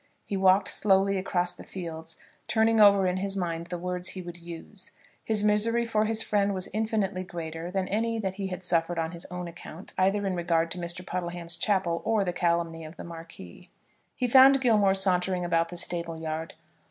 [0.25, 2.17] He walked slowly across the fields,
[2.47, 4.93] turning over in his own mind the words he would use.
[5.23, 9.11] His misery for his friend was infinitely greater than any that he had suffered on
[9.11, 11.05] his own account, either in regard to Mr.
[11.05, 13.69] Puddleham's chapel or the calumny of the Marquis.
[14.15, 16.55] He found Gilmore sauntering about the stable yard.